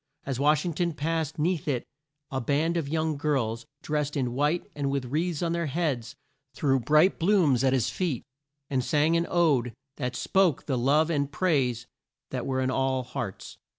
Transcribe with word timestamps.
As 0.25 0.39
Wash 0.39 0.65
ing 0.65 0.73
ton 0.73 0.93
passed 0.93 1.37
'neath 1.37 1.67
it 1.67 1.85
a 2.31 2.41
band 2.41 2.75
of 2.75 2.89
young 2.89 3.17
girls, 3.17 3.67
drest 3.83 4.17
in 4.17 4.33
white 4.33 4.65
and 4.73 4.89
with 4.89 5.05
wreaths 5.05 5.43
on 5.43 5.51
their 5.51 5.67
heads, 5.67 6.15
threw 6.55 6.79
bright 6.79 7.19
blooms 7.19 7.63
at 7.63 7.71
his 7.71 7.91
feet, 7.91 8.23
and 8.67 8.83
sang 8.83 9.15
an 9.15 9.27
ode 9.29 9.75
that 9.97 10.15
spoke 10.15 10.65
the 10.65 10.75
love 10.75 11.11
and 11.11 11.31
praise 11.31 11.85
that 12.31 12.47
were 12.47 12.61
in 12.61 12.71
all 12.71 13.03
hearts. 13.03 13.57